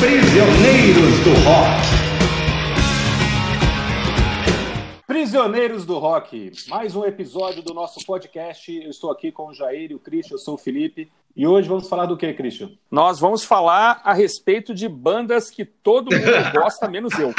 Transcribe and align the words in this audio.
Prisioneiros 0.00 1.18
do 1.24 1.34
Rock. 1.44 1.86
Prisioneiros 5.06 5.84
do 5.84 5.98
Rock, 5.98 6.52
mais 6.68 6.96
um 6.96 7.04
episódio 7.04 7.62
do 7.62 7.74
nosso 7.74 8.00
podcast. 8.06 8.74
Eu 8.74 8.88
estou 8.88 9.10
aqui 9.10 9.30
com 9.30 9.48
o 9.48 9.52
Jair 9.52 9.90
e 9.90 9.94
o 9.94 9.98
Christian, 9.98 10.36
eu 10.36 10.38
sou 10.38 10.54
o 10.54 10.56
Felipe. 10.56 11.12
E 11.36 11.46
hoje 11.46 11.68
vamos 11.68 11.86
falar 11.86 12.06
do 12.06 12.16
que, 12.16 12.32
Christian? 12.32 12.70
Nós 12.90 13.20
vamos 13.20 13.44
falar 13.44 14.00
a 14.02 14.14
respeito 14.14 14.72
de 14.72 14.88
bandas 14.88 15.50
que 15.50 15.66
todo 15.66 16.10
mundo 16.16 16.50
gosta, 16.58 16.88
menos 16.88 17.12
eu. 17.18 17.34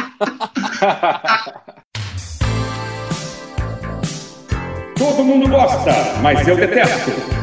Todo 4.96 5.24
mundo 5.24 5.50
gosta, 5.50 5.92
mas 6.22 6.48
eu 6.48 6.56
detesto. 6.56 7.41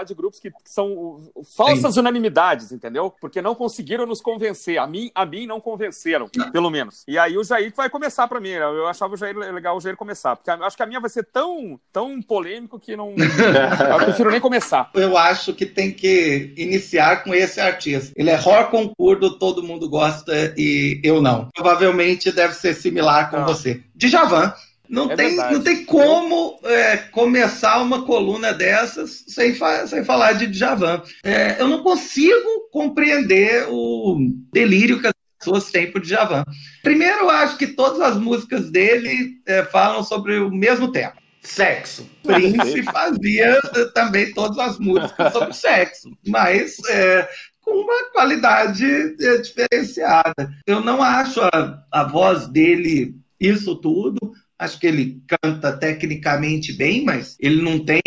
Falar 0.00 0.04
de 0.04 0.14
grupos 0.14 0.40
que 0.40 0.50
são 0.64 1.20
falsas 1.56 1.94
Sim. 1.94 2.00
unanimidades, 2.00 2.72
entendeu? 2.72 3.12
Porque 3.20 3.42
não 3.42 3.54
conseguiram 3.54 4.06
nos 4.06 4.20
convencer. 4.20 4.78
A 4.78 4.86
mim, 4.86 5.10
a 5.14 5.24
mim 5.24 5.46
não 5.46 5.60
convenceram, 5.60 6.28
não. 6.34 6.50
pelo 6.50 6.70
menos. 6.70 7.04
E 7.06 7.18
aí 7.18 7.36
o 7.36 7.44
Jair 7.44 7.72
vai 7.76 7.88
começar 7.88 8.26
para 8.26 8.40
mim. 8.40 8.50
Eu 8.50 8.86
achava 8.86 9.14
o 9.14 9.16
Jair 9.16 9.36
legal 9.36 9.76
o 9.76 9.80
Jair 9.80 9.96
começar, 9.96 10.36
porque 10.36 10.50
acho 10.50 10.76
que 10.76 10.82
a 10.82 10.86
minha 10.86 11.00
vai 11.00 11.10
ser 11.10 11.24
tão, 11.24 11.78
tão 11.92 12.20
polêmico 12.22 12.78
que 12.78 12.96
não. 12.96 13.14
eu 13.16 14.04
prefiro 14.04 14.30
nem 14.30 14.40
começar. 14.40 14.90
Eu 14.94 15.16
acho 15.16 15.54
que 15.54 15.66
tem 15.66 15.92
que 15.92 16.52
iniciar 16.56 17.22
com 17.22 17.34
esse 17.34 17.60
artista. 17.60 18.12
Ele 18.16 18.30
é 18.30 18.34
horror 18.34 18.70
concurso, 18.70 19.38
todo 19.38 19.62
mundo 19.62 19.88
gosta 19.88 20.54
e 20.56 21.00
eu 21.04 21.20
não. 21.20 21.48
Provavelmente 21.54 22.32
deve 22.32 22.54
ser 22.54 22.74
similar 22.74 23.30
com 23.30 23.38
ah. 23.38 23.44
você. 23.44 23.82
Djavan. 23.94 24.52
Não, 24.90 25.08
é 25.08 25.14
tem, 25.14 25.36
não 25.36 25.62
tem 25.62 25.84
como 25.84 26.58
é, 26.64 26.96
começar 26.96 27.80
uma 27.80 28.02
coluna 28.04 28.52
dessas 28.52 29.24
sem, 29.28 29.54
fa 29.54 29.86
sem 29.86 30.04
falar 30.04 30.32
de 30.32 30.48
Djavan. 30.48 31.00
É, 31.22 31.60
eu 31.60 31.68
não 31.68 31.84
consigo 31.84 32.68
compreender 32.72 33.66
o 33.68 34.18
delírio 34.52 35.00
que 35.00 35.06
as 35.06 35.14
pessoas 35.38 35.70
têm 35.70 35.92
por 35.92 36.00
Djavan. 36.00 36.44
Primeiro, 36.82 37.20
eu 37.20 37.30
acho 37.30 37.56
que 37.56 37.68
todas 37.68 38.00
as 38.00 38.16
músicas 38.16 38.68
dele 38.68 39.40
é, 39.46 39.62
falam 39.62 40.02
sobre 40.02 40.40
o 40.40 40.50
mesmo 40.50 40.90
tema. 40.90 41.14
Sexo. 41.40 42.10
Prince 42.24 42.82
fazia 42.92 43.60
também 43.94 44.32
todas 44.34 44.58
as 44.58 44.78
músicas 44.78 45.32
sobre 45.32 45.52
sexo, 45.54 46.10
mas 46.26 46.76
é, 46.88 47.28
com 47.60 47.70
uma 47.70 48.10
qualidade 48.10 48.84
é, 48.84 49.38
diferenciada. 49.38 50.50
Eu 50.66 50.80
não 50.80 51.00
acho 51.00 51.40
a, 51.40 51.84
a 51.92 52.04
voz 52.04 52.48
dele 52.48 53.14
isso 53.38 53.76
tudo. 53.76 54.32
Acho 54.60 54.78
que 54.78 54.86
ele 54.86 55.22
canta 55.26 55.72
tecnicamente 55.72 56.74
bem, 56.74 57.02
mas 57.02 57.34
ele 57.40 57.62
não 57.62 57.82
tem 57.82 58.02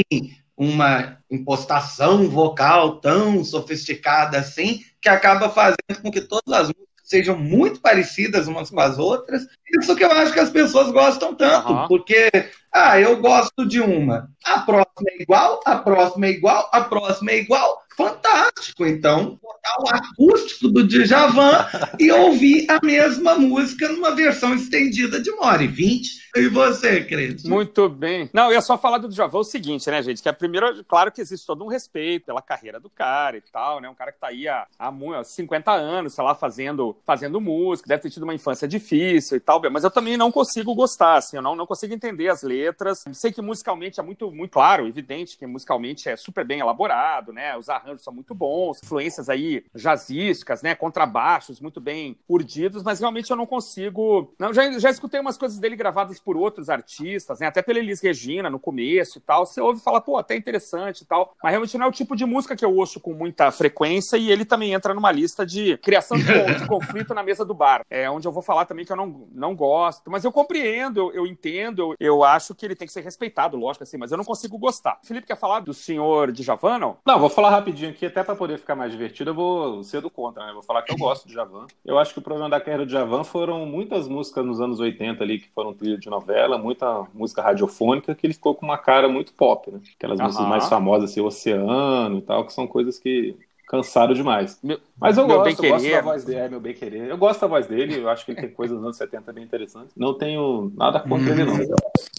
uma 0.55 1.17
impostação 1.31 2.29
vocal 2.29 2.99
tão 2.99 3.43
sofisticada 3.43 4.37
assim, 4.37 4.81
que 5.01 5.09
acaba 5.09 5.49
fazendo 5.49 5.99
com 6.03 6.11
que 6.11 6.21
todas 6.21 6.53
as 6.53 6.67
músicas 6.67 6.83
sejam 7.03 7.35
muito 7.35 7.81
parecidas 7.81 8.47
umas 8.47 8.69
com 8.69 8.79
as 8.79 8.99
outras. 8.99 9.47
Isso 9.81 9.95
que 9.95 10.03
eu 10.03 10.11
acho 10.11 10.31
que 10.31 10.39
as 10.39 10.51
pessoas 10.51 10.91
gostam 10.91 11.33
tanto, 11.33 11.73
uhum. 11.73 11.87
porque, 11.87 12.29
ah, 12.71 12.99
eu 12.99 13.19
gosto 13.19 13.67
de 13.67 13.81
uma, 13.81 14.29
a 14.45 14.59
próxima 14.59 15.09
é 15.09 15.23
igual, 15.23 15.59
a 15.65 15.75
próxima 15.77 16.27
é 16.27 16.29
igual, 16.29 16.69
a 16.71 16.81
próxima 16.81 17.31
é 17.31 17.39
igual, 17.39 17.81
fantástico. 17.97 18.85
Então, 18.85 19.39
o 19.79 19.87
acústico 19.87 20.69
do 20.69 20.85
Djavan 20.85 21.65
e 21.99 22.11
ouvir 22.11 22.65
a 22.69 22.79
mesma 22.83 23.35
música 23.35 23.89
numa 23.89 24.11
versão 24.11 24.53
estendida 24.53 25.21
de 25.21 25.29
uma 25.31 25.47
hora 25.47 25.63
e 25.63 25.67
vinte. 25.67 26.23
E 26.35 26.47
você, 26.47 27.03
Cris? 27.03 27.43
Muito 27.43 27.87
bem. 27.87 28.27
Não, 28.33 28.45
eu 28.45 28.53
ia 28.53 28.61
só 28.61 28.75
falar 28.75 28.97
do 28.97 29.07
Djavan 29.07 29.39
o 29.39 29.43
seguinte, 29.43 29.89
né, 29.91 30.01
gente? 30.01 30.21
Que 30.21 30.29
a 30.29 30.33
primeira, 30.33 30.83
claro 30.83 31.11
que 31.11 31.21
existe 31.21 31.45
todo 31.45 31.63
um 31.63 31.67
respeito 31.67 32.25
pela 32.25 32.41
carreira 32.41 32.79
do 32.79 32.89
cara 32.89 33.37
e 33.37 33.41
tal, 33.41 33.79
né? 33.79 33.87
Um 33.87 33.93
cara 33.93 34.11
que 34.11 34.19
tá 34.19 34.27
aí 34.27 34.47
há, 34.47 34.65
há 34.79 35.23
50 35.23 35.71
anos, 35.71 36.13
sei 36.13 36.23
lá, 36.23 36.33
fazendo, 36.33 36.97
fazendo 37.05 37.39
música, 37.39 37.87
deve 37.87 38.01
ter 38.01 38.09
tido 38.09 38.23
uma 38.23 38.33
infância 38.33 38.67
difícil 38.67 39.37
e 39.37 39.39
tal, 39.39 39.61
mas 39.71 39.83
eu 39.83 39.91
também 39.91 40.17
não 40.17 40.31
consigo 40.31 40.73
gostar, 40.73 41.17
assim, 41.17 41.37
eu 41.37 41.41
não, 41.41 41.55
não 41.55 41.67
consigo 41.67 41.93
entender 41.93 42.29
as 42.29 42.41
letras. 42.41 43.03
Sei 43.13 43.31
que 43.31 43.41
musicalmente 43.41 43.99
é 43.99 44.03
muito, 44.03 44.31
muito 44.31 44.51
claro, 44.51 44.87
evidente 44.87 45.37
que 45.37 45.45
musicalmente 45.45 46.09
é 46.09 46.15
super 46.15 46.43
bem 46.43 46.59
elaborado, 46.59 47.31
né? 47.31 47.55
Os 47.55 47.69
arranjos 47.69 48.03
são 48.03 48.13
muito 48.13 48.33
bons, 48.33 48.79
influências 48.83 49.29
aí 49.29 49.62
jazzísticas, 49.75 50.61
né? 50.61 50.75
Contrabaixos 50.75 51.59
muito 51.59 51.81
bem 51.81 52.17
urdidos, 52.27 52.83
mas 52.83 52.99
realmente 52.99 53.29
eu 53.29 53.37
não 53.37 53.45
consigo. 53.45 54.33
Não, 54.39 54.53
já, 54.53 54.71
já 54.79 54.89
escutei 54.89 55.19
umas 55.19 55.37
coisas 55.37 55.59
dele 55.59 55.75
gravadas 55.75 56.19
por 56.19 56.37
outros 56.37 56.69
artistas, 56.69 57.39
né? 57.39 57.47
Até 57.47 57.61
pela 57.61 57.79
Elis 57.79 58.01
Regina 58.01 58.49
no 58.49 58.59
começo 58.59 59.17
e 59.17 59.21
tal. 59.21 59.45
Você 59.45 59.61
ouve 59.61 59.79
e 59.79 59.83
fala, 59.83 60.01
pô, 60.01 60.17
até 60.17 60.35
interessante 60.35 61.01
e 61.01 61.05
tal. 61.05 61.35
Mas 61.41 61.51
realmente 61.51 61.77
não 61.77 61.85
é 61.85 61.89
o 61.89 61.91
tipo 61.91 62.15
de 62.15 62.25
música 62.25 62.55
que 62.55 62.65
eu 62.65 62.75
ouço 62.75 62.99
com 62.99 63.13
muita 63.13 63.51
frequência 63.51 64.17
e 64.17 64.31
ele 64.31 64.45
também 64.45 64.73
entra 64.73 64.93
numa 64.93 65.11
lista 65.11 65.45
de 65.45 65.77
criação 65.77 66.17
de, 66.17 66.23
de 66.25 66.67
conflito 66.67 67.13
na 67.13 67.23
mesa 67.23 67.43
do 67.43 67.53
bar. 67.53 67.85
É 67.89 68.09
onde 68.09 68.27
eu 68.27 68.31
vou 68.31 68.41
falar 68.41 68.65
também 68.65 68.85
que 68.85 68.91
eu 68.91 68.97
não, 68.97 69.27
não 69.31 69.55
gosto. 69.55 70.09
Mas 70.09 70.23
eu 70.23 70.31
compreendo, 70.31 70.99
eu, 70.99 71.13
eu 71.13 71.27
entendo, 71.27 71.95
eu, 71.99 72.13
eu 72.13 72.23
acho 72.23 72.53
que 72.53 72.65
ele 72.65 72.75
tem 72.75 72.87
que 72.87 72.93
ser 72.93 73.01
respeitado, 73.01 73.57
lógico, 73.57 73.83
assim, 73.83 73.97
mas 73.97 74.11
eu 74.11 74.17
não 74.17 74.23
consigo 74.23 74.57
gostar. 74.57 74.99
Felipe 75.03 75.27
quer 75.27 75.37
falar 75.37 75.59
do 75.61 75.73
senhor 75.73 76.31
de 76.31 76.43
Javan, 76.43 76.77
não? 76.77 76.97
Não, 77.05 77.19
vou 77.19 77.29
falar 77.29 77.49
rapidinho 77.49 77.91
aqui, 77.91 78.05
até 78.05 78.23
para 78.23 78.35
poder 78.35 78.57
ficar 78.57 78.75
mais 78.75 78.91
divertido, 78.91 79.31
eu 79.31 79.35
vou 79.35 79.42
ser 79.83 80.01
do 80.01 80.09
contra, 80.09 80.45
né? 80.45 80.53
Vou 80.53 80.63
falar 80.63 80.81
que 80.81 80.91
eu 80.91 80.97
gosto 80.97 81.27
de 81.27 81.33
Javan. 81.33 81.65
Eu 81.85 81.97
acho 81.97 82.13
que 82.13 82.19
o 82.19 82.21
problema 82.21 82.49
da 82.49 82.59
carreira 82.59 82.85
de 82.85 82.91
Javan 82.91 83.23
foram 83.23 83.65
muitas 83.65 84.07
músicas 84.07 84.45
nos 84.45 84.59
anos 84.59 84.79
80 84.79 85.23
ali 85.23 85.39
que 85.39 85.49
foram 85.49 85.73
trilha 85.73 85.97
de 85.97 86.09
novela, 86.09 86.57
muita 86.57 87.07
música 87.13 87.41
radiofônica, 87.41 88.15
que 88.15 88.25
ele 88.25 88.33
ficou 88.33 88.55
com 88.55 88.65
uma 88.65 88.77
cara 88.77 89.07
muito 89.07 89.33
pop, 89.33 89.71
né? 89.71 89.79
Aquelas 89.95 90.19
músicas 90.19 90.47
mais 90.47 90.69
famosas, 90.69 91.11
assim, 91.11 91.21
Oceano 91.21 92.17
e 92.17 92.21
tal, 92.21 92.45
que 92.45 92.53
são 92.53 92.67
coisas 92.67 92.99
que 92.99 93.37
cansaram 93.67 94.13
demais. 94.13 94.59
Meu, 94.63 94.79
Mas 94.99 95.17
eu 95.17 95.25
gosto, 95.25 95.63
eu 95.63 95.71
gosto 95.71 95.89
da 95.89 96.01
voz 96.01 96.23
dele, 96.23 96.39
é 96.39 96.49
meu 96.49 96.59
bem 96.59 96.73
querer. 96.73 97.09
Eu 97.09 97.17
gosto 97.17 97.41
da 97.41 97.47
voz 97.47 97.67
dele, 97.67 97.99
eu 97.99 98.09
acho 98.09 98.25
que 98.25 98.31
ele 98.31 98.41
tem 98.41 98.49
coisas 98.49 98.75
dos 98.75 98.85
anos 98.85 98.97
70 98.97 99.33
bem 99.33 99.43
interessantes. 99.43 99.91
Não 99.95 100.13
tenho 100.13 100.71
nada 100.75 100.99
contra 100.99 101.31
ele, 101.31 101.43
não. 101.43 101.55
Hum. 101.55 101.75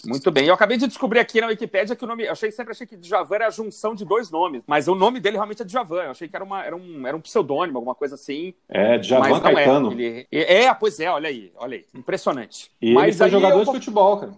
Muito 0.07 0.31
bem. 0.31 0.47
Eu 0.47 0.55
acabei 0.55 0.77
de 0.77 0.87
descobrir 0.87 1.19
aqui 1.19 1.41
na 1.41 1.47
Wikipédia 1.49 1.97
que 1.97 2.05
o 2.05 2.07
nome. 2.07 2.25
Eu 2.25 2.33
achei, 2.33 2.51
sempre 2.51 2.73
achei 2.73 2.87
que 2.87 2.97
Djavan 2.97 3.35
era 3.37 3.47
a 3.47 3.51
junção 3.51 3.95
de 3.95 4.05
dois 4.05 4.31
nomes, 4.31 4.65
mas 4.67 4.89
o 4.89 4.95
nome 4.95 5.21
dele 5.21 5.37
realmente 5.37 5.63
é 5.63 5.65
Djavan. 5.65 6.03
Eu 6.03 6.11
achei 6.11 6.29
que 6.29 6.37
era, 6.37 6.45
uma, 6.45 6.63
era, 6.63 6.77
um, 6.77 7.07
era 7.07 7.17
um 7.17 7.21
pseudônimo, 7.21 7.79
alguma 7.79 7.95
coisa 7.95 8.15
assim. 8.15 8.55
É, 8.69 8.99
Djavan 8.99 9.39
é. 9.39 9.41
Caetano. 9.41 9.93
É. 9.93 9.95
Ele, 9.95 10.27
é, 10.31 10.75
pois 10.75 11.01
é, 11.01 11.11
olha 11.11 11.29
aí, 11.29 11.53
olha 11.57 11.77
aí. 11.77 11.85
Impressionante. 11.95 12.71
E 12.81 12.93
mas 12.93 13.09
ele 13.09 13.17
foi 13.17 13.31
jogador 13.31 13.61
eu... 13.61 13.65
de 13.65 13.73
futebol, 13.73 14.19
cara. 14.19 14.33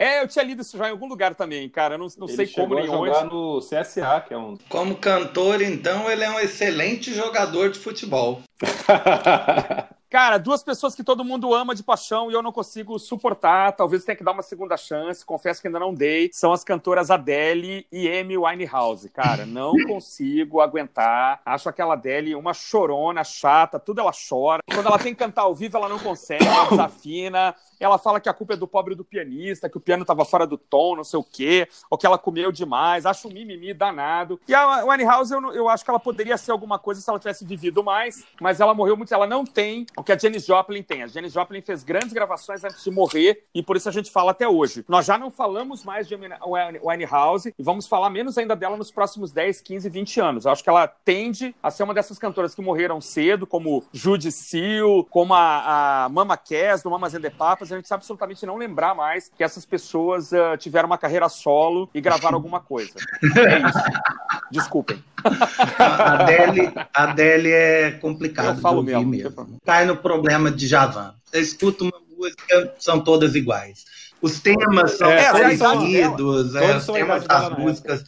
É, 0.00 0.22
eu 0.22 0.26
tinha 0.28 0.42
lido 0.42 0.62
isso 0.62 0.78
já 0.78 0.88
em 0.88 0.92
algum 0.92 1.06
lugar 1.06 1.34
também, 1.34 1.68
cara. 1.68 1.98
Não, 1.98 2.06
não 2.16 2.26
sei 2.26 2.46
como 2.46 2.74
nem 2.74 2.88
onde. 2.88 3.12
jogar 3.12 3.24
no 3.26 3.58
CSA, 3.58 4.24
que 4.26 4.32
é 4.32 4.38
um. 4.38 4.56
Como 4.66 4.96
cantor, 4.96 5.60
então, 5.60 6.10
ele 6.10 6.24
é 6.24 6.30
um 6.30 6.40
excelente 6.40 7.12
jogador 7.12 7.70
de 7.70 7.78
futebol. 7.78 8.40
Cara, 10.10 10.38
duas 10.38 10.60
pessoas 10.60 10.96
que 10.96 11.04
todo 11.04 11.24
mundo 11.24 11.54
ama 11.54 11.72
de 11.72 11.84
paixão 11.84 12.32
e 12.32 12.34
eu 12.34 12.42
não 12.42 12.50
consigo 12.50 12.98
suportar. 12.98 13.70
Talvez 13.76 14.04
tenha 14.04 14.16
que 14.16 14.24
dar 14.24 14.32
uma 14.32 14.42
segunda 14.42 14.76
chance. 14.76 15.24
Confesso 15.24 15.62
que 15.62 15.68
ainda 15.68 15.78
não 15.78 15.94
dei. 15.94 16.30
São 16.32 16.52
as 16.52 16.64
cantoras 16.64 17.12
Adele 17.12 17.86
e 17.92 18.08
Amy 18.08 18.36
Winehouse. 18.36 19.08
Cara, 19.08 19.46
não 19.46 19.72
consigo 19.86 20.60
aguentar. 20.60 21.40
Acho 21.46 21.68
aquela 21.68 21.94
Adele 21.94 22.34
uma 22.34 22.52
chorona, 22.52 23.22
chata, 23.22 23.78
tudo 23.78 24.00
ela 24.00 24.10
chora. 24.10 24.60
Quando 24.74 24.86
ela 24.86 24.98
tem 24.98 25.14
que 25.14 25.20
cantar 25.20 25.42
ao 25.42 25.54
vivo, 25.54 25.76
ela 25.76 25.88
não 25.88 26.00
consegue, 26.00 26.44
ela 26.44 26.68
desafina. 26.68 27.54
Ela 27.78 27.96
fala 27.96 28.20
que 28.20 28.28
a 28.28 28.34
culpa 28.34 28.54
é 28.54 28.56
do 28.56 28.66
pobre 28.66 28.96
do 28.96 29.04
pianista, 29.04 29.68
que 29.68 29.76
o 29.76 29.80
piano 29.80 30.04
tava 30.04 30.24
fora 30.24 30.46
do 30.46 30.58
tom, 30.58 30.96
não 30.96 31.04
sei 31.04 31.18
o 31.18 31.24
quê, 31.24 31.68
ou 31.88 31.96
que 31.96 32.04
ela 32.04 32.18
comeu 32.18 32.50
demais. 32.50 33.06
Acho 33.06 33.28
um 33.28 33.32
mimimi 33.32 33.72
danado. 33.72 34.38
E 34.46 34.54
a 34.54 34.84
Winehouse, 34.84 35.32
eu, 35.32 35.52
eu 35.54 35.68
acho 35.68 35.84
que 35.84 35.90
ela 35.90 36.00
poderia 36.00 36.36
ser 36.36 36.50
alguma 36.50 36.78
coisa 36.80 37.00
se 37.00 37.08
ela 37.08 37.18
tivesse 37.18 37.44
vivido 37.44 37.82
mais, 37.82 38.24
mas 38.40 38.60
ela 38.60 38.74
morreu 38.74 38.96
muito. 38.96 39.14
Ela 39.14 39.26
não 39.26 39.44
tem 39.44 39.86
o 40.00 40.04
que 40.04 40.12
a 40.12 40.18
Janis 40.18 40.44
Joplin 40.44 40.82
tem. 40.82 41.02
A 41.02 41.06
Janis 41.06 41.32
Joplin 41.32 41.60
fez 41.60 41.84
grandes 41.84 42.12
gravações 42.12 42.64
antes 42.64 42.82
de 42.82 42.90
morrer 42.90 43.44
e 43.54 43.62
por 43.62 43.76
isso 43.76 43.88
a 43.88 43.92
gente 43.92 44.10
fala 44.10 44.32
até 44.32 44.48
hoje. 44.48 44.84
Nós 44.88 45.06
já 45.06 45.16
não 45.16 45.30
falamos 45.30 45.84
mais 45.84 46.08
de 46.08 46.18
Winehouse 46.84 47.54
e 47.58 47.62
vamos 47.62 47.86
falar 47.86 48.10
menos 48.10 48.36
ainda 48.36 48.56
dela 48.56 48.76
nos 48.76 48.90
próximos 48.90 49.30
10, 49.32 49.60
15, 49.60 49.88
20 49.88 50.20
anos. 50.20 50.44
Eu 50.44 50.52
acho 50.52 50.62
que 50.62 50.68
ela 50.68 50.88
tende 50.88 51.54
a 51.62 51.70
ser 51.70 51.82
uma 51.82 51.94
dessas 51.94 52.18
cantoras 52.18 52.54
que 52.54 52.62
morreram 52.62 53.00
cedo, 53.00 53.46
como 53.46 53.84
Judy 53.92 54.32
Seal, 54.32 55.04
como 55.10 55.34
a, 55.34 56.04
a 56.04 56.08
Mama 56.08 56.36
Cass, 56.36 56.82
do 56.82 56.90
Mamas 56.90 57.14
and 57.14 57.20
the 57.20 57.30
Papas, 57.30 57.70
a 57.70 57.76
gente 57.76 57.86
sabe 57.86 58.00
absolutamente 58.00 58.44
não 58.46 58.56
lembrar 58.56 58.94
mais 58.94 59.30
que 59.36 59.44
essas 59.44 59.64
pessoas 59.64 60.32
uh, 60.32 60.56
tiveram 60.58 60.86
uma 60.86 60.98
carreira 60.98 61.28
solo 61.28 61.88
e 61.94 62.00
gravaram 62.00 62.36
alguma 62.38 62.60
coisa. 62.60 62.94
É 63.40 63.58
isso. 63.58 63.78
Desculpem. 64.50 65.02
A 65.78 66.12
Adele, 66.14 66.72
a 66.74 67.02
Adele 67.02 67.50
é 67.50 67.90
complicado. 67.92 68.56
Eu 68.56 68.60
falo 68.60 68.82
mesmo. 68.82 69.06
mesmo. 69.06 69.58
Cai 69.64 69.84
no 69.84 69.96
problema 69.96 70.50
de 70.50 70.66
Javan. 70.66 71.14
Você 71.24 71.40
escuta 71.40 71.84
uma 71.84 72.00
música, 72.16 72.74
são 72.78 73.00
todas 73.00 73.34
iguais. 73.34 73.84
Os 74.20 74.40
temas 74.40 74.92
são 74.92 75.10
é, 75.10 75.32
parecidos, 75.32 76.54
é, 76.54 76.76
os 76.76 76.86
temas 76.86 77.24
das 77.24 77.58
músicas 77.58 78.04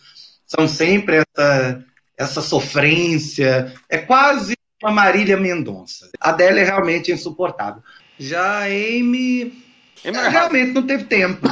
são 0.46 0.68
sempre 0.68 1.22
essa, 1.22 1.84
essa 2.16 2.42
sofrência. 2.42 3.72
É 3.88 3.98
quase 3.98 4.54
uma 4.82 4.90
Marília 4.90 5.36
Mendonça. 5.36 6.10
A 6.20 6.30
Adele 6.30 6.60
é 6.60 6.64
realmente 6.64 7.12
insuportável. 7.12 7.82
Já 8.18 8.60
a 8.60 8.64
Amy 8.64 9.62
ela 10.04 10.28
realmente 10.28 10.72
não 10.72 10.82
teve 10.82 11.04
tempo. 11.04 11.46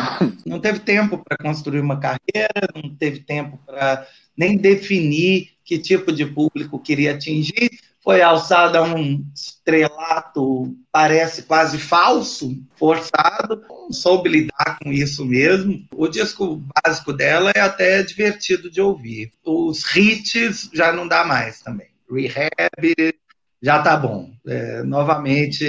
Não 0.45 0.59
teve 0.59 0.81
tempo 0.81 1.19
para 1.19 1.39
construir 1.39 1.81
uma 1.81 2.01
carreira, 2.01 2.69
não 2.75 2.95
teve 2.97 3.21
tempo 3.21 3.59
para 3.65 4.07
nem 4.41 4.57
definir 4.57 5.51
que 5.63 5.79
tipo 5.79 6.11
de 6.11 6.25
público 6.25 6.79
queria 6.79 7.13
atingir, 7.13 7.71
foi 8.03 8.23
alçada 8.23 8.79
a 8.79 8.83
um 8.83 9.23
estrelato, 9.35 10.75
parece 10.91 11.43
quase 11.43 11.77
falso, 11.77 12.57
forçado, 12.75 13.63
não 13.69 13.93
soube 13.93 14.31
lidar 14.31 14.79
com 14.83 14.91
isso 14.91 15.27
mesmo. 15.27 15.85
O 15.95 16.09
disco 16.09 16.63
básico 16.75 17.13
dela 17.13 17.53
é 17.55 17.61
até 17.61 18.03
divertido 18.03 18.71
de 18.71 18.81
ouvir. 18.81 19.31
Os 19.45 19.85
hits 19.95 20.71
já 20.73 20.91
não 20.91 21.07
dá 21.07 21.23
mais 21.23 21.61
também. 21.61 21.89
Rehab 22.11 23.15
já 23.63 23.83
tá 23.83 23.95
bom. 23.95 24.31
É, 24.47 24.83
novamente, 24.83 25.67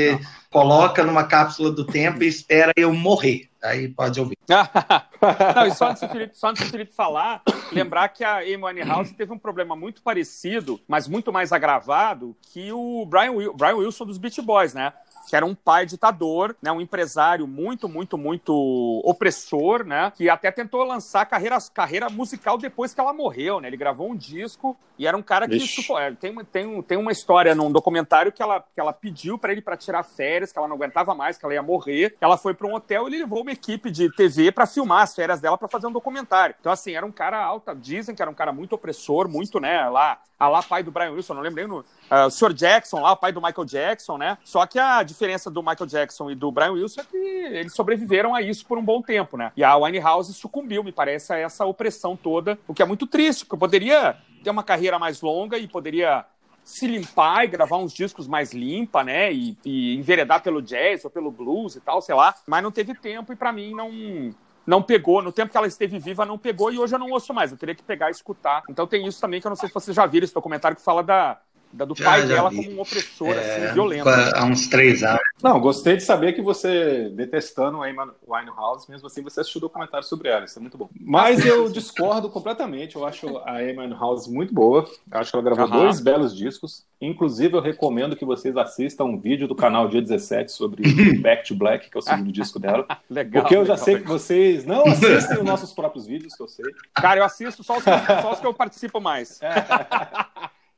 coloca 0.49 1.03
numa 1.03 1.25
cápsula 1.25 1.69
do 1.69 1.83
tempo 1.83 2.23
e 2.23 2.27
espera 2.27 2.71
eu 2.77 2.93
morrer. 2.93 3.50
Aí 3.63 3.87
pode 3.89 4.19
ouvir. 4.19 4.37
não, 5.55 5.65
e 5.67 5.71
só 5.71 5.89
antes, 5.89 6.01
do 6.01 6.09
Felipe, 6.09 6.37
só 6.37 6.49
antes 6.49 6.63
do 6.63 6.69
Felipe 6.71 6.93
falar, 6.93 7.43
lembrar 7.71 8.09
que 8.09 8.23
a 8.23 8.37
Amy 8.37 8.81
House 8.83 9.11
teve 9.11 9.31
um 9.31 9.37
problema 9.37 9.75
muito 9.75 10.01
parecido, 10.01 10.79
mas 10.87 11.07
muito 11.07 11.31
mais 11.31 11.51
agravado, 11.51 12.35
que 12.41 12.71
o 12.71 13.05
Brian, 13.05 13.33
Brian 13.55 13.75
Wilson 13.75 14.05
dos 14.05 14.17
Beach 14.17 14.41
Boys, 14.41 14.73
né? 14.73 14.93
Que 15.31 15.35
era 15.37 15.45
um 15.45 15.55
pai 15.55 15.85
ditador, 15.85 16.57
né, 16.61 16.73
um 16.73 16.81
empresário 16.81 17.47
muito, 17.47 17.87
muito, 17.87 18.17
muito 18.17 19.01
opressor, 19.05 19.85
né, 19.85 20.11
que 20.13 20.29
até 20.29 20.51
tentou 20.51 20.83
lançar 20.83 21.25
carreira, 21.25 21.57
carreira 21.73 22.09
musical 22.09 22.57
depois 22.57 22.93
que 22.93 22.99
ela 22.99 23.13
morreu, 23.13 23.61
né, 23.61 23.69
ele 23.69 23.77
gravou 23.77 24.11
um 24.11 24.15
disco 24.15 24.77
e 24.99 25.07
era 25.07 25.15
um 25.15 25.21
cara 25.21 25.47
que 25.47 25.55
é, 25.97 26.11
tem, 26.11 26.35
tem, 26.43 26.81
tem 26.81 26.97
uma 26.97 27.13
história 27.13 27.55
num 27.55 27.71
documentário 27.71 28.29
que 28.29 28.43
ela, 28.43 28.59
que 28.59 28.77
ela 28.77 28.91
pediu 28.91 29.37
para 29.37 29.53
ele 29.53 29.61
para 29.61 29.77
tirar 29.77 30.03
férias, 30.03 30.51
que 30.51 30.59
ela 30.59 30.67
não 30.67 30.75
aguentava 30.75 31.15
mais, 31.15 31.37
que 31.37 31.45
ela 31.45 31.53
ia 31.53 31.63
morrer, 31.63 32.13
ela 32.19 32.35
foi 32.35 32.53
para 32.53 32.67
um 32.67 32.75
hotel 32.75 33.05
e 33.05 33.13
ele 33.13 33.19
levou 33.19 33.41
uma 33.41 33.53
equipe 33.53 33.89
de 33.89 34.13
TV 34.13 34.51
para 34.51 34.67
filmar 34.67 35.03
as 35.03 35.15
férias 35.15 35.39
dela 35.39 35.57
para 35.57 35.69
fazer 35.69 35.87
um 35.87 35.93
documentário. 35.93 36.55
Então 36.59 36.73
assim, 36.73 36.91
era 36.91 37.05
um 37.05 37.11
cara 37.11 37.41
alta, 37.41 37.73
dizem 37.73 38.13
que 38.13 38.21
era 38.21 38.29
um 38.29 38.33
cara 38.35 38.51
muito 38.51 38.75
opressor, 38.75 39.29
muito, 39.29 39.61
né, 39.61 39.87
lá, 39.87 40.21
a 40.37 40.49
lá 40.49 40.61
pai 40.61 40.83
do 40.83 40.91
Brian 40.91 41.11
Wilson, 41.11 41.35
não 41.35 41.41
lembro 41.41 41.55
nem 41.55 41.67
no, 41.67 41.85
uh, 42.11 42.27
o 42.27 42.29
Sr. 42.29 42.53
Jackson 42.53 42.99
lá, 42.99 43.13
o 43.13 43.17
pai 43.17 43.31
do 43.31 43.41
Michael 43.41 43.65
Jackson, 43.65 44.17
né? 44.17 44.37
Só 44.43 44.65
que 44.65 44.77
a 44.77 45.01
diferença 45.01 45.49
do 45.49 45.63
Michael 45.63 45.87
Jackson 45.87 46.29
e 46.29 46.35
do 46.35 46.51
Brian 46.51 46.73
Wilson 46.73 47.01
é 47.01 47.03
que 47.05 47.17
eles 47.17 47.73
sobreviveram 47.73 48.35
a 48.35 48.41
isso 48.41 48.65
por 48.65 48.77
um 48.77 48.83
bom 48.83 49.01
tempo, 49.01 49.37
né? 49.37 49.51
E 49.55 49.63
a 49.63 49.75
Winehouse 49.77 50.33
sucumbiu, 50.33 50.83
me 50.83 50.91
parece, 50.91 51.33
a 51.33 51.37
essa 51.37 51.65
opressão 51.65 52.17
toda, 52.17 52.59
o 52.67 52.73
que 52.73 52.81
é 52.81 52.85
muito 52.85 53.07
triste, 53.07 53.45
porque 53.45 53.59
poderia 53.59 54.17
ter 54.43 54.49
uma 54.49 54.63
carreira 54.63 54.99
mais 54.99 55.21
longa 55.21 55.57
e 55.57 55.67
poderia 55.67 56.25
se 56.63 56.85
limpar 56.85 57.45
e 57.45 57.47
gravar 57.47 57.77
uns 57.77 57.93
discos 57.93 58.27
mais 58.27 58.53
limpa, 58.53 59.03
né? 59.03 59.31
E, 59.31 59.57
e 59.63 59.95
enveredar 59.95 60.43
pelo 60.43 60.61
jazz 60.61 61.05
ou 61.05 61.11
pelo 61.11 61.31
blues 61.31 61.75
e 61.75 61.81
tal, 61.81 62.01
sei 62.01 62.13
lá. 62.13 62.35
Mas 62.47 62.61
não 62.61 62.71
teve 62.71 62.93
tempo 62.93 63.31
e 63.31 63.35
para 63.35 63.51
mim 63.51 63.73
não 63.73 64.33
não 64.65 64.79
pegou, 64.81 65.23
no 65.23 65.31
tempo 65.31 65.51
que 65.51 65.57
ela 65.57 65.65
esteve 65.65 65.97
viva, 65.97 66.23
não 66.23 66.37
pegou, 66.37 66.71
e 66.71 66.77
hoje 66.77 66.93
eu 66.93 66.99
não 66.99 67.09
ouço 67.09 67.33
mais. 67.33 67.51
Eu 67.51 67.57
teria 67.57 67.73
que 67.73 67.81
pegar 67.81 68.09
e 68.09 68.11
escutar. 68.11 68.61
Então 68.69 68.85
tem 68.85 69.07
isso 69.07 69.19
também 69.19 69.41
que 69.41 69.47
eu 69.47 69.49
não 69.49 69.55
sei 69.55 69.67
se 69.67 69.73
vocês 69.73 69.95
já 69.95 70.05
viram 70.05 70.23
esse 70.23 70.33
documentário 70.33 70.77
que 70.77 70.83
fala 70.83 71.01
da, 71.03 71.41
da 71.73 71.85
do 71.85 71.95
já, 71.95 72.05
pai 72.05 72.21
já 72.21 72.27
dela 72.27 72.49
vi. 72.49 72.57
como 72.57 72.77
um 72.77 72.81
opressor, 72.81 73.29
é, 73.29 73.65
assim, 73.65 73.73
violento. 73.73 74.09
Há 74.09 74.45
uns 74.45 74.67
três 74.67 75.03
anos. 75.03 75.21
Não, 75.41 75.59
gostei 75.59 75.97
de 75.97 76.03
saber 76.03 76.33
que 76.33 76.41
você, 76.41 77.09
detestando 77.13 77.81
a 77.81 77.87
Amy 77.87 78.11
Winehouse, 78.27 78.89
mesmo 78.89 79.07
assim 79.07 79.23
você 79.23 79.41
assistiu 79.41 79.59
o 79.59 79.61
documentário 79.61 80.05
sobre 80.05 80.29
ela, 80.29 80.45
isso 80.45 80.59
é 80.59 80.61
muito 80.61 80.77
bom. 80.77 80.89
Mas 80.99 81.45
eu 81.45 81.67
discordo 81.71 82.29
completamente, 82.29 82.95
eu 82.95 83.05
acho 83.05 83.37
a 83.39 83.57
Amy 83.57 83.79
Winehouse 83.79 84.31
muito 84.31 84.53
boa, 84.53 84.87
eu 85.11 85.19
acho 85.19 85.31
que 85.31 85.37
ela 85.37 85.43
gravou 85.43 85.67
dois 85.67 85.99
belos 85.99 86.35
discos, 86.35 86.85
inclusive 86.99 87.55
eu 87.55 87.61
recomendo 87.61 88.15
que 88.15 88.25
vocês 88.25 88.55
assistam 88.55 89.05
um 89.05 89.19
vídeo 89.19 89.47
do 89.47 89.55
canal 89.55 89.87
Dia 89.87 90.01
17 90.01 90.51
sobre 90.51 90.83
Back 91.21 91.47
to 91.47 91.55
Black, 91.55 91.89
que 91.89 91.97
é 91.97 91.99
o 91.99 92.03
segundo 92.03 92.31
disco 92.31 92.59
dela. 92.59 92.85
legal. 93.09 93.41
Porque 93.41 93.55
eu 93.55 93.65
já 93.65 93.73
legal, 93.73 93.85
sei 93.85 93.93
legal. 93.95 94.07
que 94.07 94.13
vocês 94.13 94.65
não 94.65 94.83
assistem 94.85 95.37
os 95.37 95.43
nossos 95.43 95.73
próprios 95.73 96.05
vídeos, 96.05 96.35
que 96.35 96.43
eu 96.43 96.47
sei. 96.47 96.65
Cara, 96.93 97.19
eu 97.19 97.23
assisto 97.23 97.63
só 97.63 97.77
os 97.77 97.83
que 97.83 97.89
eu, 97.89 98.21
só 98.21 98.33
os 98.33 98.39
que 98.39 98.45
eu 98.47 98.53
participo 98.53 98.99
mais. 98.99 99.39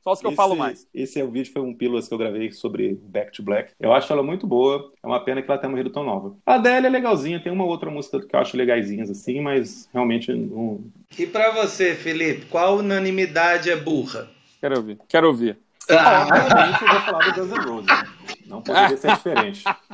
Só 0.04 0.12
os 0.12 0.20
que 0.20 0.26
esse, 0.26 0.32
eu 0.34 0.36
falo 0.36 0.54
mais. 0.54 0.86
Esse 0.92 1.18
é 1.18 1.24
o 1.24 1.30
vídeo, 1.30 1.50
foi 1.50 1.62
um 1.62 1.72
pílulas 1.72 2.06
que 2.06 2.12
eu 2.12 2.18
gravei 2.18 2.52
sobre 2.52 2.92
Back 3.04 3.32
to 3.32 3.42
Black. 3.42 3.72
Eu 3.80 3.90
acho 3.90 4.12
ela 4.12 4.22
muito 4.22 4.46
boa. 4.46 4.92
É 5.02 5.06
uma 5.06 5.24
pena 5.24 5.40
que 5.40 5.50
ela 5.50 5.58
tenha 5.58 5.70
morrido 5.70 5.88
tão 5.88 6.04
nova. 6.04 6.36
A 6.44 6.56
Adele 6.56 6.86
é 6.86 6.90
legalzinha, 6.90 7.42
tem 7.42 7.50
uma 7.50 7.64
outra 7.64 7.90
música 7.90 8.20
que 8.20 8.36
eu 8.36 8.38
acho 8.38 8.54
legaisinhas 8.54 9.08
assim, 9.08 9.40
mas 9.40 9.88
realmente 9.94 10.30
não. 10.30 10.84
E 11.18 11.26
para 11.26 11.52
você, 11.52 11.94
Felipe, 11.94 12.44
qual 12.50 12.76
unanimidade 12.76 13.70
é 13.70 13.76
burra? 13.76 14.28
Quero 14.60 14.76
ouvir. 14.76 14.98
Quero 15.08 15.26
ouvir. 15.28 15.58
Ah, 15.88 16.24
realmente 16.24 16.82
eu 16.82 16.88
vou 16.88 17.00
falar 17.00 17.30
do 17.30 17.40
Guns 17.40 17.50
N' 17.50 17.70
Roses. 17.70 18.10
Não 18.46 18.60
poderia 18.60 18.96
ser 18.98 19.12
diferente. 19.14 19.64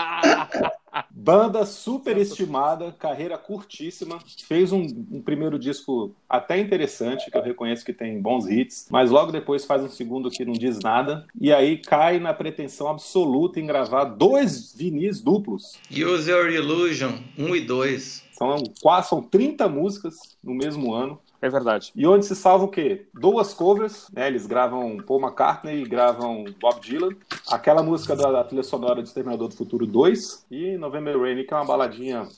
Banda 1.23 1.67
super 1.67 2.17
estimada, 2.17 2.95
carreira 2.99 3.37
curtíssima. 3.37 4.19
Fez 4.49 4.73
um, 4.73 4.81
um, 5.13 5.21
primeiro 5.21 5.59
disco 5.59 6.15
até 6.27 6.59
interessante, 6.59 7.31
que 7.31 7.37
eu 7.37 7.43
reconheço 7.43 7.85
que 7.85 7.93
tem 7.93 8.19
bons 8.19 8.47
hits, 8.47 8.87
mas 8.91 9.11
logo 9.11 9.31
depois 9.31 9.67
faz 9.67 9.83
um 9.83 9.89
segundo 9.89 10.31
que 10.31 10.47
não 10.47 10.55
diz 10.55 10.79
nada. 10.79 11.27
E 11.39 11.53
aí 11.53 11.77
cai 11.77 12.19
na 12.19 12.33
pretensão 12.33 12.89
absoluta 12.89 13.61
em 13.61 13.67
gravar 13.67 14.05
dois 14.05 14.75
vinis 14.75 15.21
duplos. 15.21 15.79
Use 15.91 16.31
Your 16.31 16.49
Illusion 16.51 17.19
1 17.39 17.55
e 17.55 17.61
2. 17.61 18.25
São, 18.33 18.63
quase, 18.81 19.11
são 19.11 19.23
30 19.23 19.69
músicas 19.69 20.15
no 20.43 20.55
mesmo 20.55 20.95
ano. 20.95 21.21
É 21.43 21.49
verdade. 21.49 21.93
E 21.97 22.07
onde 22.07 22.27
se 22.27 22.37
salva 22.37 22.65
o 22.65 22.69
quê? 22.69 23.07
Duas 23.15 23.55
covers, 23.55 24.09
né? 24.13 24.29
Eles 24.29 24.47
gravam 24.47 24.99
Paul 24.99 25.21
McCartney 25.21 25.83
e 25.83 25.89
gravam 25.89 26.45
Bob 26.61 26.81
Dylan. 26.81 27.11
Aquela 27.51 27.83
música 27.83 28.15
da, 28.15 28.31
da 28.31 28.45
trilha 28.45 28.63
sonora 28.63 29.03
de 29.03 29.09
Exterminador 29.09 29.49
do 29.49 29.57
Futuro 29.57 29.87
2 29.87 30.47
e 30.51 30.77
November 30.77 31.19
Rain, 31.19 31.45
que 31.45 31.55
é 31.55 31.57
uma 31.57 31.65
baladinha 31.65 32.29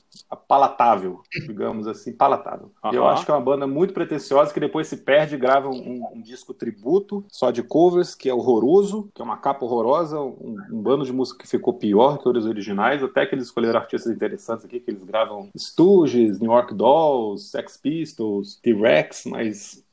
palatável, 0.47 1.21
digamos 1.47 1.87
assim, 1.87 2.13
palatável. 2.13 2.71
Uhum. 2.83 2.93
Eu 2.93 3.07
acho 3.07 3.25
que 3.25 3.31
é 3.31 3.33
uma 3.33 3.41
banda 3.41 3.67
muito 3.67 3.93
pretensiosa 3.93 4.53
que 4.53 4.59
depois 4.59 4.87
se 4.87 4.97
perde 4.97 5.35
e 5.35 5.37
grava 5.37 5.69
um, 5.69 6.07
um, 6.13 6.21
disco 6.21 6.53
tributo 6.53 7.23
só 7.29 7.51
de 7.51 7.61
covers, 7.61 8.15
que 8.15 8.29
é 8.29 8.33
horroroso, 8.33 9.09
que 9.13 9.21
é 9.21 9.25
uma 9.25 9.37
capa 9.37 9.65
horrorosa, 9.65 10.19
um, 10.19 10.55
um 10.71 10.81
bando 10.81 11.05
de 11.05 11.13
música 11.13 11.43
que 11.43 11.49
ficou 11.49 11.73
pior 11.73 12.17
que 12.17 12.29
os 12.29 12.45
originais, 12.45 13.03
até 13.03 13.25
que 13.25 13.35
eles 13.35 13.45
escolheram 13.45 13.79
artistas 13.79 14.11
interessantes 14.11 14.65
aqui, 14.65 14.79
que 14.79 14.89
eles 14.89 15.03
gravam 15.03 15.49
Stooges, 15.57 16.39
New 16.39 16.51
York 16.51 16.73
Dolls, 16.73 17.49
Sex 17.49 17.77
Pistols, 17.77 18.55
T-Rex, 18.61 18.92
Rex, 18.93 19.23
mas 19.25 19.83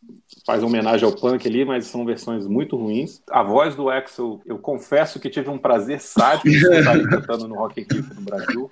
faz 0.45 0.63
homenagem 0.63 1.07
ao 1.07 1.15
punk 1.15 1.47
ali, 1.47 1.65
mas 1.65 1.87
são 1.87 2.05
versões 2.05 2.47
muito 2.47 2.77
ruins. 2.77 3.23
A 3.31 3.43
voz 3.43 3.75
do 3.75 3.89
Axel, 3.89 4.41
eu 4.45 4.59
confesso 4.59 5.19
que 5.19 5.31
tive 5.31 5.49
um 5.49 5.59
prazer 5.59 6.01
sádico 6.01 6.51
de 6.51 6.57
estar 6.57 6.99
cantando 7.09 7.49
no 7.49 7.55
Rock 7.55 7.87
Rio 7.91 8.05
no 8.15 8.23
Brasil. 8.23 8.69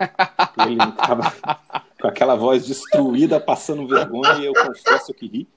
Ele 0.66 0.82
estava 0.82 1.32
com 2.00 2.06
aquela 2.06 2.34
voz 2.34 2.66
destruída, 2.66 3.40
passando 3.40 3.86
vergonha, 3.86 4.34
e 4.40 4.46
eu 4.46 4.52
confesso 4.52 5.14
que 5.14 5.26
ri. 5.26 5.48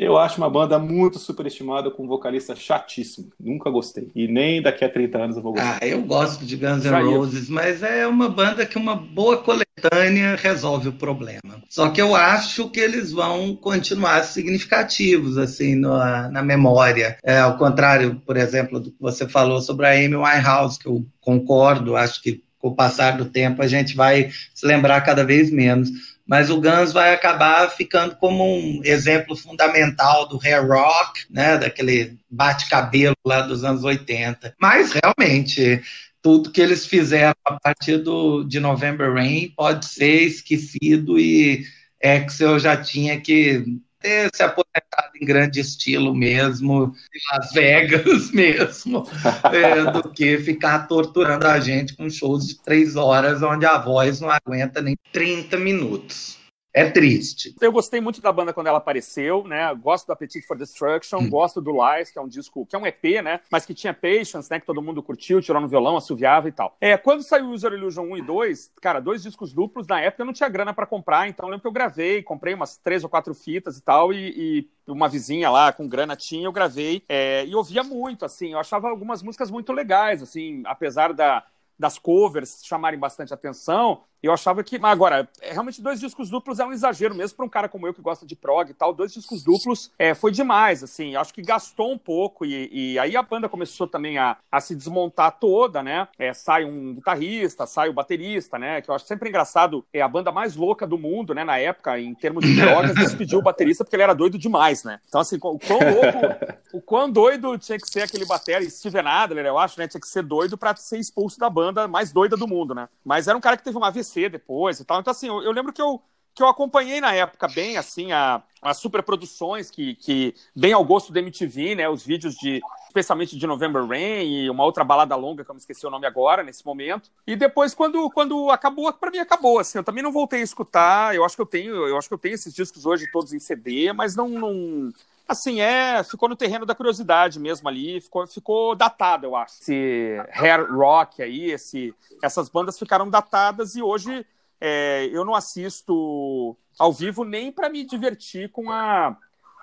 Eu 0.00 0.16
acho 0.16 0.38
uma 0.38 0.48
banda 0.48 0.78
muito 0.78 1.18
superestimada, 1.18 1.90
com 1.90 2.04
um 2.04 2.08
vocalista 2.08 2.56
chatíssimo. 2.56 3.28
Nunca 3.38 3.68
gostei. 3.68 4.10
E 4.14 4.26
nem 4.26 4.62
daqui 4.62 4.82
a 4.82 4.88
30 4.88 5.18
anos 5.18 5.36
eu 5.36 5.42
vou 5.42 5.52
gostar. 5.52 5.78
Ah, 5.78 5.86
eu 5.86 6.00
gosto 6.00 6.42
de 6.46 6.56
Guns 6.56 6.86
N' 6.86 7.02
Roses, 7.02 7.50
mas 7.50 7.82
é 7.82 8.06
uma 8.06 8.26
banda 8.26 8.64
que 8.64 8.78
uma 8.78 8.96
boa 8.96 9.36
coletânea 9.36 10.36
resolve 10.36 10.88
o 10.88 10.94
problema. 10.94 11.62
Só 11.68 11.90
que 11.90 12.00
eu 12.00 12.16
acho 12.16 12.70
que 12.70 12.80
eles 12.80 13.12
vão 13.12 13.54
continuar 13.54 14.22
significativos, 14.24 15.36
assim, 15.36 15.74
na, 15.74 16.30
na 16.30 16.42
memória. 16.42 17.18
É, 17.22 17.38
ao 17.38 17.58
contrário, 17.58 18.22
por 18.24 18.38
exemplo, 18.38 18.80
do 18.80 18.90
que 18.90 18.98
você 18.98 19.28
falou 19.28 19.60
sobre 19.60 19.86
a 19.86 19.90
Amy 19.90 20.16
Winehouse, 20.16 20.78
que 20.78 20.88
eu 20.88 21.04
concordo, 21.20 21.94
acho 21.94 22.22
que 22.22 22.42
com 22.58 22.68
o 22.68 22.74
passar 22.74 23.18
do 23.18 23.26
tempo 23.26 23.60
a 23.60 23.66
gente 23.66 23.94
vai 23.94 24.30
se 24.54 24.66
lembrar 24.66 25.02
cada 25.02 25.24
vez 25.24 25.50
menos 25.50 25.90
mas 26.30 26.48
o 26.48 26.60
Guns 26.60 26.92
vai 26.92 27.12
acabar 27.12 27.68
ficando 27.70 28.14
como 28.14 28.44
um 28.44 28.80
exemplo 28.84 29.34
fundamental 29.34 30.28
do 30.28 30.38
hair 30.38 30.64
rock, 30.64 31.26
né, 31.28 31.58
daquele 31.58 32.16
bate-cabelo 32.30 33.16
lá 33.26 33.40
dos 33.40 33.64
anos 33.64 33.82
80. 33.82 34.54
Mas 34.56 34.92
realmente 34.92 35.82
tudo 36.22 36.52
que 36.52 36.60
eles 36.60 36.86
fizeram 36.86 37.34
a 37.44 37.58
partir 37.58 37.98
do, 37.98 38.44
de 38.44 38.60
November 38.60 39.12
Rain 39.12 39.52
pode 39.56 39.86
ser 39.86 40.22
esquecido 40.22 41.18
e 41.18 41.64
Axel 42.00 42.60
já 42.60 42.76
tinha 42.76 43.20
que 43.20 43.64
ter 43.98 44.30
se 44.32 44.44
aposentado 44.44 44.84
em 45.20 45.24
grande 45.24 45.60
estilo 45.60 46.14
mesmo, 46.14 46.94
em 47.14 47.36
Las 47.36 47.52
Vegas 47.52 48.30
mesmo, 48.32 49.06
é, 49.52 49.90
do 49.90 50.10
que 50.10 50.38
ficar 50.38 50.86
torturando 50.86 51.46
a 51.46 51.60
gente 51.60 51.96
com 51.96 52.08
shows 52.08 52.46
de 52.46 52.54
três 52.56 52.96
horas 52.96 53.42
onde 53.42 53.66
a 53.66 53.78
voz 53.78 54.20
não 54.20 54.30
aguenta 54.30 54.80
nem 54.80 54.96
30 55.12 55.56
minutos. 55.56 56.39
É 56.72 56.88
triste. 56.88 57.54
Eu 57.60 57.72
gostei 57.72 58.00
muito 58.00 58.20
da 58.20 58.32
banda 58.32 58.52
quando 58.52 58.68
ela 58.68 58.78
apareceu, 58.78 59.42
né? 59.44 59.74
Gosto 59.74 60.06
do 60.06 60.12
Appetite 60.12 60.46
for 60.46 60.56
Destruction, 60.56 61.18
hum. 61.18 61.28
gosto 61.28 61.60
do 61.60 61.72
Lies, 61.72 62.10
que 62.10 62.18
é 62.18 62.22
um 62.22 62.28
disco, 62.28 62.64
que 62.64 62.76
é 62.76 62.78
um 62.78 62.86
EP, 62.86 63.20
né? 63.22 63.40
Mas 63.50 63.66
que 63.66 63.74
tinha 63.74 63.92
Patience, 63.92 64.48
né? 64.48 64.60
Que 64.60 64.66
todo 64.66 64.80
mundo 64.80 65.02
curtiu, 65.02 65.40
tirou 65.40 65.60
no 65.60 65.66
violão, 65.66 65.96
assoviava 65.96 66.48
e 66.48 66.52
tal. 66.52 66.76
É, 66.80 66.96
quando 66.96 67.22
saiu 67.22 67.46
o 67.46 67.50
User 67.50 67.72
Illusion 67.72 68.04
1 68.04 68.16
e 68.18 68.22
2, 68.22 68.72
cara, 68.80 69.00
dois 69.00 69.22
discos 69.22 69.52
duplos, 69.52 69.86
na 69.88 70.00
época 70.00 70.22
eu 70.22 70.26
não 70.26 70.32
tinha 70.32 70.48
grana 70.48 70.72
para 70.72 70.86
comprar, 70.86 71.28
então 71.28 71.46
eu 71.46 71.50
lembro 71.50 71.62
que 71.62 71.68
eu 71.68 71.72
gravei, 71.72 72.22
comprei 72.22 72.54
umas 72.54 72.76
três 72.76 73.02
ou 73.02 73.10
quatro 73.10 73.34
fitas 73.34 73.76
e 73.76 73.82
tal, 73.82 74.12
e, 74.12 74.68
e 74.86 74.90
uma 74.90 75.08
vizinha 75.08 75.50
lá 75.50 75.72
com 75.72 75.88
grana 75.88 76.14
tinha, 76.14 76.46
eu 76.46 76.52
gravei, 76.52 77.02
é, 77.08 77.44
e 77.46 77.54
ouvia 77.54 77.82
muito, 77.82 78.24
assim, 78.24 78.52
eu 78.52 78.58
achava 78.58 78.88
algumas 78.88 79.22
músicas 79.22 79.50
muito 79.50 79.72
legais, 79.72 80.22
assim, 80.22 80.62
apesar 80.66 81.12
da 81.12 81.44
das 81.80 81.98
covers 81.98 82.60
chamarem 82.62 83.00
bastante 83.00 83.32
atenção, 83.32 84.02
Eu 84.22 84.32
achava 84.32 84.62
que. 84.62 84.78
Mas 84.78 84.92
agora, 84.92 85.28
é, 85.40 85.52
realmente, 85.52 85.80
dois 85.80 85.98
discos 85.98 86.28
duplos 86.28 86.58
é 86.58 86.64
um 86.64 86.72
exagero, 86.72 87.14
mesmo 87.14 87.36
para 87.36 87.46
um 87.46 87.48
cara 87.48 87.68
como 87.68 87.86
eu 87.86 87.94
que 87.94 88.02
gosta 88.02 88.26
de 88.26 88.36
prog 88.36 88.70
e 88.70 88.74
tal. 88.74 88.92
Dois 88.92 89.12
discos 89.12 89.42
duplos 89.42 89.90
é, 89.98 90.14
foi 90.14 90.30
demais, 90.30 90.82
assim. 90.82 91.16
Acho 91.16 91.32
que 91.32 91.42
gastou 91.42 91.92
um 91.92 91.98
pouco. 91.98 92.44
E, 92.44 92.68
e 92.72 92.98
aí 92.98 93.16
a 93.16 93.22
banda 93.22 93.48
começou 93.48 93.86
também 93.86 94.18
a, 94.18 94.36
a 94.50 94.60
se 94.60 94.74
desmontar 94.74 95.38
toda, 95.38 95.82
né? 95.82 96.08
É, 96.18 96.32
sai 96.32 96.64
um 96.64 96.94
guitarrista, 96.94 97.66
sai 97.66 97.88
o 97.88 97.92
baterista, 97.92 98.58
né? 98.58 98.80
Que 98.80 98.90
eu 98.90 98.94
acho 98.94 99.06
sempre 99.06 99.28
engraçado. 99.28 99.84
É 99.92 100.02
a 100.02 100.08
banda 100.08 100.30
mais 100.30 100.56
louca 100.56 100.86
do 100.86 100.98
mundo, 100.98 101.34
né? 101.34 101.44
Na 101.44 101.58
época, 101.58 101.98
em 101.98 102.14
termos 102.14 102.44
de 102.44 102.56
drogas, 102.56 102.94
despediu 102.94 103.38
o 103.38 103.42
baterista 103.42 103.84
porque 103.84 103.96
ele 103.96 104.02
era 104.02 104.14
doido 104.14 104.38
demais, 104.38 104.84
né? 104.84 105.00
Então, 105.08 105.20
assim, 105.20 105.36
o 105.36 105.40
quão 105.40 105.58
louco, 105.58 106.46
o 106.72 106.80
quão 106.80 107.10
doido 107.10 107.56
tinha 107.58 107.78
que 107.78 107.88
ser 107.88 108.02
aquele 108.02 108.26
batera, 108.26 108.68
Steven 108.68 109.06
Adler, 109.06 109.46
eu 109.46 109.58
acho, 109.58 109.78
né? 109.78 109.88
Tinha 109.88 110.00
que 110.00 110.08
ser 110.08 110.22
doido 110.22 110.58
para 110.58 110.76
ser 110.76 110.98
expulso 110.98 111.38
da 111.38 111.48
banda 111.48 111.88
mais 111.88 112.12
doida 112.12 112.36
do 112.36 112.46
mundo, 112.46 112.74
né? 112.74 112.88
Mas 113.04 113.28
era 113.28 113.36
um 113.36 113.40
cara 113.40 113.56
que 113.56 113.64
teve 113.64 113.76
um 113.76 113.80
Depois 114.28 114.80
e 114.80 114.84
tal. 114.84 115.00
Então, 115.00 115.10
assim, 115.10 115.28
eu, 115.28 115.42
eu 115.42 115.52
lembro 115.52 115.72
que 115.72 115.80
eu, 115.80 116.02
que 116.34 116.42
eu 116.42 116.48
acompanhei 116.48 117.00
na 117.00 117.12
época 117.12 117.48
bem, 117.48 117.76
assim, 117.76 118.12
a, 118.12 118.42
as 118.62 118.78
superproduções 118.78 119.70
que, 119.70 119.94
que 119.96 120.34
bem 120.54 120.72
ao 120.72 120.84
gosto 120.84 121.12
da 121.12 121.20
MTV, 121.20 121.74
né? 121.74 121.88
Os 121.88 122.04
vídeos 122.04 122.34
de, 122.34 122.60
especialmente 122.86 123.36
de 123.36 123.46
November 123.46 123.84
Rain 123.86 124.24
e 124.24 124.50
uma 124.50 124.64
outra 124.64 124.84
balada 124.84 125.14
longa 125.16 125.44
que 125.44 125.50
eu 125.50 125.54
me 125.54 125.60
esqueci 125.60 125.86
o 125.86 125.90
nome 125.90 126.06
agora, 126.06 126.42
nesse 126.42 126.64
momento. 126.64 127.10
E 127.26 127.36
depois, 127.36 127.74
quando, 127.74 128.10
quando 128.10 128.50
acabou, 128.50 128.92
para 128.92 129.10
mim 129.10 129.18
acabou, 129.18 129.58
assim, 129.58 129.78
eu 129.78 129.84
também 129.84 130.02
não 130.02 130.12
voltei 130.12 130.40
a 130.40 130.44
escutar. 130.44 131.14
Eu 131.14 131.24
acho 131.24 131.36
que 131.36 131.42
eu 131.42 131.46
tenho, 131.46 131.74
eu 131.86 131.96
acho 131.96 132.08
que 132.08 132.14
eu 132.14 132.18
tenho 132.18 132.34
esses 132.34 132.54
discos 132.54 132.86
hoje 132.86 133.10
todos 133.10 133.32
em 133.32 133.38
CD, 133.38 133.92
mas 133.92 134.16
não, 134.16 134.28
não 134.28 134.92
assim, 135.30 135.60
é, 135.60 136.02
ficou 136.02 136.28
no 136.28 136.36
terreno 136.36 136.66
da 136.66 136.74
curiosidade 136.74 137.38
mesmo 137.38 137.68
ali, 137.68 138.00
ficou, 138.00 138.26
ficou 138.26 138.74
datado, 138.74 139.26
eu 139.26 139.36
acho. 139.36 139.54
Esse 139.60 140.16
hair 140.32 140.66
rock 140.74 141.22
aí, 141.22 141.52
esse, 141.52 141.94
essas 142.22 142.48
bandas 142.48 142.78
ficaram 142.78 143.08
datadas 143.08 143.76
e 143.76 143.82
hoje 143.82 144.26
é, 144.60 145.08
eu 145.12 145.24
não 145.24 145.34
assisto 145.34 146.56
ao 146.78 146.92
vivo 146.92 147.24
nem 147.24 147.52
para 147.52 147.70
me 147.70 147.84
divertir 147.84 148.50
com 148.50 148.70
a 148.70 149.16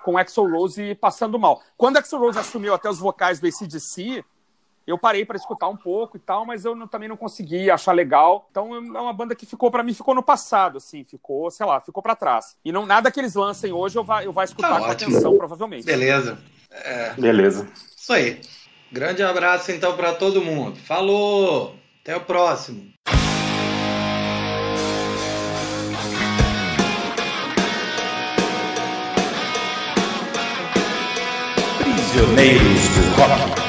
com 0.03 0.17
Axel 0.17 0.49
Rose 0.49 0.95
passando 0.95 1.37
mal. 1.37 1.61
Quando 1.75 1.97
Axel 1.97 2.19
Rose 2.19 2.39
assumiu 2.39 2.73
até 2.73 2.89
os 2.89 2.97
vocais 2.97 3.41
do 3.41 3.47
ACDC, 3.47 4.23
eu 4.87 4.97
parei 4.97 5.25
para 5.25 5.35
escutar 5.35 5.67
um 5.67 5.75
pouco 5.75 6.15
e 6.15 6.19
tal, 6.19 6.45
mas 6.45 6.63
eu 6.63 6.73
não, 6.73 6.87
também 6.87 7.09
não 7.09 7.17
consegui 7.17 7.69
achar 7.69 7.91
legal. 7.91 8.47
Então 8.49 8.73
é 8.73 8.79
uma 8.79 9.11
banda 9.11 9.35
que 9.35 9.45
ficou 9.45 9.69
para 9.69 9.83
mim 9.83 9.93
ficou 9.93 10.15
no 10.15 10.23
passado, 10.23 10.77
assim, 10.77 11.03
ficou, 11.03 11.51
sei 11.51 11.65
lá, 11.65 11.81
ficou 11.81 12.01
para 12.01 12.15
trás. 12.15 12.55
E 12.63 12.71
não 12.71 12.85
nada 12.85 13.11
que 13.11 13.19
eles 13.19 13.35
lancem 13.35 13.73
hoje 13.73 13.97
eu 13.97 14.03
vai 14.05 14.25
eu 14.25 14.31
vai 14.31 14.45
escutar 14.45 14.69
tá 14.69 14.79
com 14.79 14.85
atenção 14.85 15.37
provavelmente. 15.37 15.85
Beleza. 15.85 16.39
É... 16.71 17.13
Beleza. 17.15 17.67
Isso 17.97 18.13
aí. 18.13 18.39
Grande 18.89 19.21
abraço 19.21 19.73
então 19.73 19.95
para 19.97 20.13
todo 20.13 20.41
mundo. 20.41 20.77
Falou. 20.77 21.75
Até 22.01 22.15
o 22.15 22.21
próximo. 22.21 22.93
Prisioneiros 31.83 32.87
do 32.95 33.21
Rock. 33.21 33.66